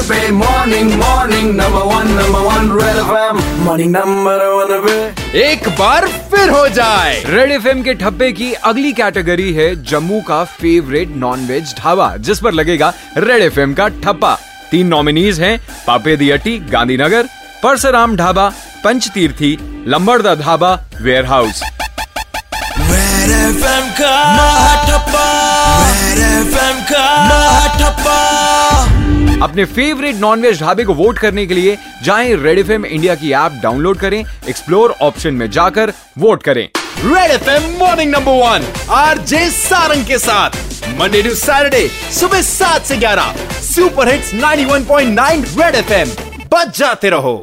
one 0.00 0.08
पे 0.08 0.30
morning 0.32 0.92
morning 0.92 1.48
number 1.56 1.82
one 1.84 2.06
number 2.10 2.40
one 2.40 2.70
Red 2.74 2.96
FM 2.98 3.38
morning 3.64 3.90
number 3.92 4.44
one 4.46 4.70
पे 4.84 5.40
एक 5.40 5.68
बार 5.78 6.06
फिर 6.30 6.50
हो 6.50 6.68
जाए। 6.68 7.22
रेड 7.26 7.50
एफ़ 7.52 7.66
के 7.84 7.94
ठप्पे 7.94 8.30
की 8.32 8.52
अगली 8.70 8.92
कैटेगरी 8.92 9.52
है 9.54 9.68
जम्मू 9.84 10.20
का 10.28 10.42
फेवरेट 10.52 11.08
नॉनवेज 11.16 11.74
ढाबा 11.78 12.14
जिस 12.18 12.40
पर 12.40 12.52
लगेगा 12.52 12.92
रेड 13.18 13.42
एफएम 13.42 13.74
का 13.74 13.88
ठप्पा। 14.00 14.34
तीन 14.70 14.86
नॉमिनीज 14.86 15.40
हैं 15.40 15.58
पापे 15.86 16.16
दी 16.16 16.30
अट्टी 16.30 16.58
गांधीनगर 16.72 17.28
परसराम 17.62 18.16
ढाबा 18.16 18.48
पंचतीर्थी 18.84 19.56
लंबड़दा 19.86 20.34
ढाबा 20.36 20.74
वेयर 21.02 21.26
हाउस 21.26 21.62
अपने 29.42 29.64
फेवरेट 29.64 30.16
नॉनवेज 30.16 30.60
ढाबे 30.60 30.84
को 30.84 30.94
वोट 30.94 31.18
करने 31.18 31.46
के 31.46 31.54
लिए 31.54 31.76
जाएँ 32.04 32.34
रेड 32.36 32.58
एफएम 32.58 32.84
इंडिया 32.86 33.14
की 33.14 33.30
ऐप 33.32 33.52
डाउनलोड 33.62 33.98
करें 33.98 34.18
एक्सप्लोर 34.20 34.94
ऑप्शन 35.02 35.34
में 35.34 35.50
जाकर 35.50 35.92
वोट 36.18 36.42
करें। 36.42 36.68
Red 37.04 37.30
FM 37.30 37.70
morning 37.78 38.10
number 38.10 38.32
one 38.40 38.66
R 38.94 39.18
J 39.18 39.48
Sarang 39.50 40.04
के 40.06 40.18
साथ। 40.18 40.58
मंडे 41.00 41.22
टू 41.22 41.34
सैटरडे 41.34 41.86
सुबह 42.12 42.42
सात 42.42 42.82
से 42.82 42.96
ग्यारह। 42.96 43.34
Super 43.62 44.08
hits 44.08 44.34
91.9 44.34 45.44
Red 45.60 45.74
F 45.74 45.92
M 45.92 46.10
बच 46.54 46.78
जाते 46.78 47.10
रहो। 47.10 47.36